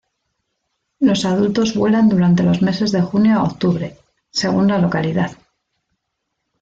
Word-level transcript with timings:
Los 0.99 1.25
adultos 1.25 1.75
vuelan 1.75 2.09
durante 2.09 2.41
los 2.41 2.63
meses 2.63 2.91
de 2.91 3.03
junio 3.03 3.37
a 3.37 3.43
octubre, 3.43 3.97
según 4.31 4.65
la 4.67 4.79
localidad. 4.79 5.37